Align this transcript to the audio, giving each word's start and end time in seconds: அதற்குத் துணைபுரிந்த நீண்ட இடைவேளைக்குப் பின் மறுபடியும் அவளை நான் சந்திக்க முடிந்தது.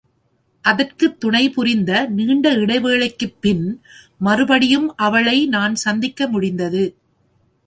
அதற்குத் 0.61 1.19
துணைபுரிந்த 1.19 2.05
நீண்ட 2.05 2.49
இடைவேளைக்குப் 2.53 3.41
பின் 3.41 3.81
மறுபடியும் 4.17 4.95
அவளை 4.95 5.47
நான் 5.47 5.75
சந்திக்க 5.75 6.27
முடிந்தது. 6.27 6.95